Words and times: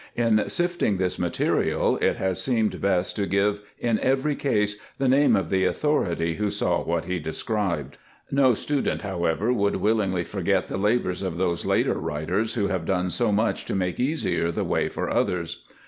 In 0.15 0.45
sifting 0.49 0.97
this 0.97 1.19
material, 1.19 1.97
it 1.97 2.15
has 2.15 2.41
seemed 2.41 2.81
best 2.81 3.15
to 3.17 3.27
give 3.27 3.61
in 3.77 3.99
every 3.99 4.35
case 4.35 4.75
the 4.97 5.07
name 5.07 5.35
of 5.35 5.51
the 5.51 5.63
authority 5.63 6.37
who 6.37 6.49
saw 6.49 6.83
what 6.83 7.05
he 7.05 7.19
described. 7.19 7.99
No 8.31 8.55
student, 8.55 9.03
however, 9.03 9.53
would 9.53 9.75
willingly 9.75 10.23
forget 10.23 10.65
the 10.65 10.77
labors 10.77 11.21
of 11.21 11.37
those 11.37 11.67
later 11.67 11.99
writers 11.99 12.55
who 12.55 12.65
have 12.65 12.87
done 12.87 13.11
so 13.11 13.31
much 13.31 13.63
to 13.65 13.75
make 13.75 13.99
easier 13.99 14.51
the 14.51 14.65
way 14.65 14.89
for 14.89 15.07
others. 15.07 15.63